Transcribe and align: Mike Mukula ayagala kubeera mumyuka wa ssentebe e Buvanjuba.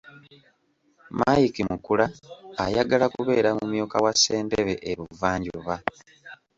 Mike 1.19 1.61
Mukula 1.69 2.05
ayagala 2.65 3.05
kubeera 3.15 3.49
mumyuka 3.57 3.95
wa 4.03 4.11
ssentebe 4.15 4.73
e 4.91 4.91
Buvanjuba. 4.97 5.75